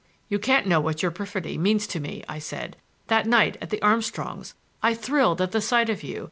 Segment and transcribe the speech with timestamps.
[0.29, 2.75] "You can't know what your perfidy means to me," I said.
[3.05, 6.19] "That night, at the Armstrongs', I thrilled at the sight of you.